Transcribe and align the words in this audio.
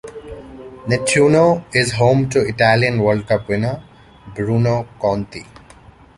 Nettuno 0.87 1.65
is 1.75 1.91
home 1.91 2.27
to 2.29 2.39
Italian 2.43 2.97
World 3.03 3.27
Cup 3.27 3.47
winner 3.47 3.83
Bruno 4.33 4.87
Conti. 4.99 5.45